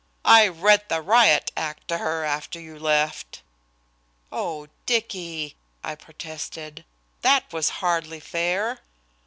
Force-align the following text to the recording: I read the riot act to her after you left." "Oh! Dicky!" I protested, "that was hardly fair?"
I 0.25 0.47
read 0.47 0.89
the 0.89 0.99
riot 0.99 1.51
act 1.55 1.87
to 1.89 1.99
her 1.99 2.23
after 2.23 2.59
you 2.59 2.79
left." 2.79 3.43
"Oh! 4.31 4.67
Dicky!" 4.87 5.55
I 5.83 5.93
protested, 5.93 6.85
"that 7.21 7.53
was 7.53 7.69
hardly 7.85 8.19
fair?" 8.19 8.79